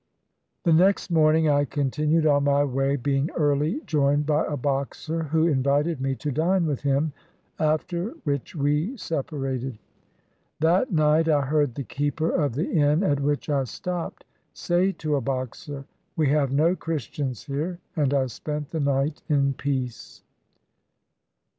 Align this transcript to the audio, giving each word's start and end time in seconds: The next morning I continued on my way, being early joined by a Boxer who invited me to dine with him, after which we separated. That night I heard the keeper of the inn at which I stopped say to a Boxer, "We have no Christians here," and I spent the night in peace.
The 0.63 0.73
next 0.73 1.11
morning 1.11 1.47
I 1.47 1.63
continued 1.63 2.25
on 2.25 2.45
my 2.45 2.63
way, 2.63 2.95
being 2.95 3.29
early 3.37 3.81
joined 3.85 4.25
by 4.25 4.47
a 4.47 4.57
Boxer 4.57 5.25
who 5.25 5.45
invited 5.45 6.01
me 6.01 6.15
to 6.15 6.31
dine 6.31 6.65
with 6.65 6.81
him, 6.81 7.13
after 7.59 8.15
which 8.23 8.55
we 8.55 8.97
separated. 8.97 9.77
That 10.59 10.91
night 10.91 11.29
I 11.29 11.41
heard 11.41 11.75
the 11.75 11.83
keeper 11.83 12.31
of 12.31 12.53
the 12.55 12.67
inn 12.71 13.03
at 13.03 13.19
which 13.19 13.47
I 13.47 13.65
stopped 13.65 14.25
say 14.55 14.91
to 14.93 15.17
a 15.17 15.21
Boxer, 15.21 15.85
"We 16.15 16.29
have 16.29 16.51
no 16.51 16.75
Christians 16.75 17.43
here," 17.43 17.77
and 17.95 18.11
I 18.11 18.25
spent 18.25 18.71
the 18.71 18.79
night 18.79 19.21
in 19.29 19.53
peace. 19.53 20.23